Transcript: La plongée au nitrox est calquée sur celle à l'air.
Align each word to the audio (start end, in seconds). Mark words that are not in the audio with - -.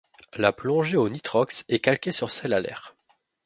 La 0.33 0.51
plongée 0.51 0.97
au 0.97 1.09
nitrox 1.09 1.63
est 1.69 1.77
calquée 1.77 2.11
sur 2.11 2.31
celle 2.31 2.53
à 2.53 2.59
l'air. 2.59 2.95